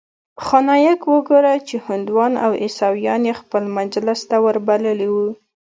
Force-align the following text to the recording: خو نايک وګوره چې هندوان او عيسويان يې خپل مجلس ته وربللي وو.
خو 0.43 0.57
نايک 0.67 1.01
وګوره 1.13 1.53
چې 1.67 1.75
هندوان 1.87 2.33
او 2.45 2.51
عيسويان 2.61 3.21
يې 3.29 3.33
خپل 3.41 3.63
مجلس 3.77 4.19
ته 4.29 4.35
وربللي 4.45 5.07
وو. 5.13 5.27